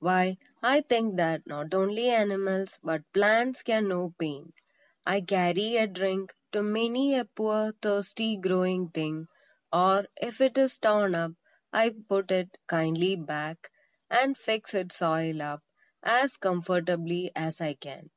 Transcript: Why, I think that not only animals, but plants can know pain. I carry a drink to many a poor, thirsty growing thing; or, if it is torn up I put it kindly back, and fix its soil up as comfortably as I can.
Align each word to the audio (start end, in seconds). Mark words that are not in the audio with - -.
Why, 0.00 0.36
I 0.62 0.82
think 0.82 1.16
that 1.16 1.46
not 1.46 1.72
only 1.72 2.10
animals, 2.10 2.78
but 2.84 3.10
plants 3.14 3.62
can 3.62 3.88
know 3.88 4.12
pain. 4.18 4.52
I 5.06 5.22
carry 5.22 5.78
a 5.78 5.86
drink 5.86 6.34
to 6.52 6.62
many 6.62 7.14
a 7.14 7.24
poor, 7.24 7.72
thirsty 7.80 8.36
growing 8.36 8.90
thing; 8.90 9.28
or, 9.72 10.04
if 10.20 10.42
it 10.42 10.58
is 10.58 10.76
torn 10.76 11.14
up 11.14 11.32
I 11.72 11.94
put 12.06 12.30
it 12.30 12.58
kindly 12.66 13.16
back, 13.16 13.70
and 14.10 14.36
fix 14.36 14.74
its 14.74 14.96
soil 14.96 15.40
up 15.40 15.62
as 16.02 16.36
comfortably 16.36 17.32
as 17.34 17.62
I 17.62 17.72
can. 17.72 18.10